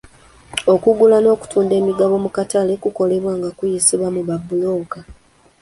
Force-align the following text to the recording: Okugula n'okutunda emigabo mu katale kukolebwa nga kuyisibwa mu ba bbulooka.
Okugula 0.73 1.17
n'okutunda 1.21 1.73
emigabo 1.81 2.15
mu 2.23 2.29
katale 2.35 2.73
kukolebwa 2.83 3.31
nga 3.37 3.49
kuyisibwa 3.57 4.07
mu 4.15 4.21
ba 4.27 4.35
bbulooka. 4.41 4.99